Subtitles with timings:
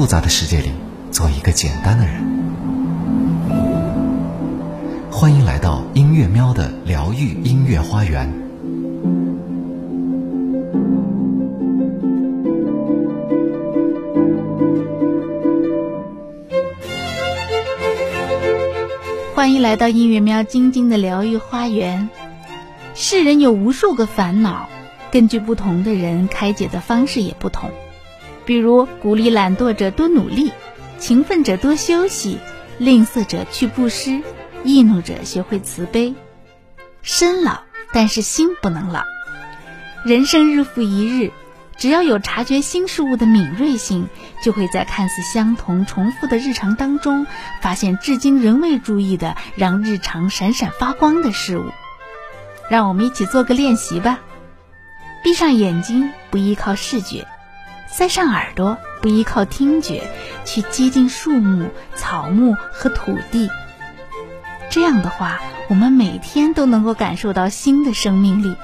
[0.00, 0.70] 复杂的世界里
[1.12, 2.24] 做一个简单的人。
[5.10, 8.32] 欢迎来到音乐喵的疗愈音乐花园。
[19.34, 22.08] 欢迎来到音乐喵晶晶的疗愈花园。
[22.94, 24.66] 世人有无数个烦恼，
[25.10, 27.68] 根据不同的人开解的方式也不同。
[28.50, 30.50] 比如鼓励懒惰者多努力，
[30.98, 32.36] 勤奋者多休息，
[32.78, 34.22] 吝啬者去布施，
[34.64, 36.16] 易怒者学会慈悲。
[37.00, 37.60] 身老，
[37.92, 39.04] 但是心不能老。
[40.04, 41.30] 人生日复一日，
[41.78, 44.08] 只要有察觉新事物的敏锐性，
[44.42, 47.28] 就会在看似相同、重复的日常当中，
[47.60, 51.66] 发现至今仍未注意的让日常闪闪发光的事物。
[52.68, 54.18] 让我们一起做个练习吧。
[55.22, 57.28] 闭上眼睛，不依靠视觉。
[57.92, 60.02] 塞上耳朵，不依靠听觉，
[60.44, 63.50] 去接近树木、草木和土地。
[64.70, 68.56] 这样的话，我们每天都能够感受到新的生命力。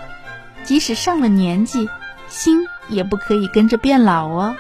[0.62, 1.88] 即使上了年纪，
[2.28, 4.56] 心也不可以跟着变老哦。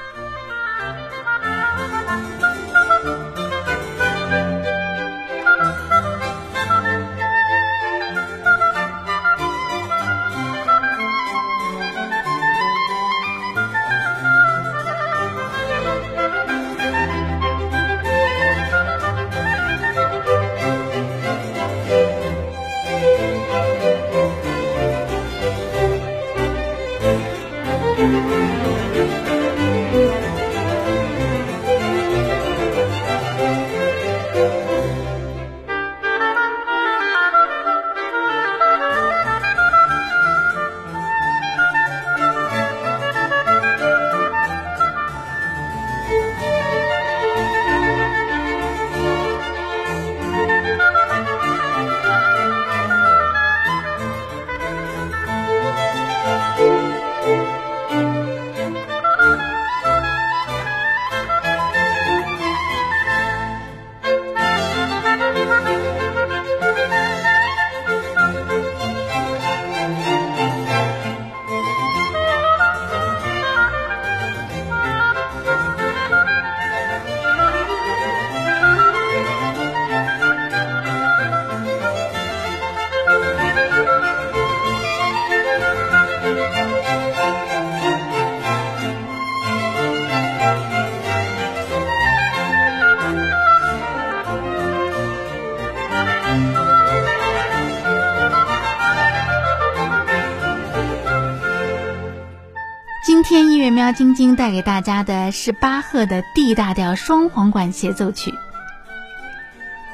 [103.06, 108.34] 今天音乐喵晶晶带给大家的是巴赫的 D 大调双簧管协奏曲。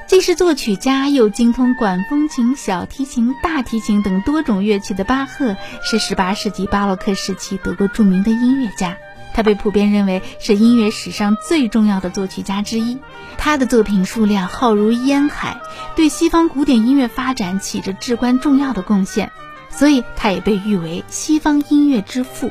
[0.07, 8.97] 既是作曲家，又精通管风琴、小提琴、大提琴等多种乐器的巴赫，是18世纪巴洛克时期德国著名的音乐家。
[9.35, 12.97] 他被普遍认为是音乐史上最重要的作曲家之一。
[13.37, 15.61] 他的作品数量浩如烟海，
[15.95, 19.31] 对西方古典音乐发展起着至关重要的贡献，
[19.69, 22.51] 所以他也被誉为西方音乐之父。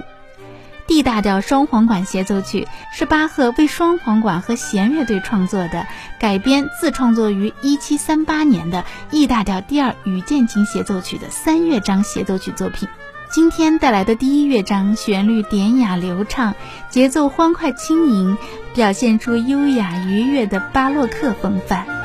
[0.88, 5.88] D 大调双簧管协奏曲是巴赫为双簧管和弦乐队创作的，
[6.20, 12.90] 改编自创作于1738年的 E 大调第二羽键琴协奏曲的三乐章协奏曲作品。
[13.32, 16.54] 今天带来的第一乐章，旋律典雅流畅，
[16.90, 18.38] 节奏欢快轻盈，
[18.76, 22.01] 表现出优雅愉悦的巴洛克风范。